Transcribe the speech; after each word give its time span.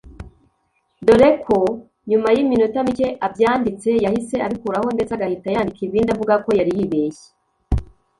dore 1.05 1.29
ko 1.45 1.57
nyuma 2.09 2.27
y’iminota 2.35 2.79
micye 2.87 3.07
abyanditse 3.25 3.89
yahise 4.05 4.35
abikuraho 4.45 4.87
ndetse 4.95 5.11
agahita 5.13 5.47
yandika 5.55 5.81
ibindi 5.87 6.09
avuga 6.11 6.33
ko 6.45 6.49
yari 6.59 6.71
yibeshye 6.77 7.27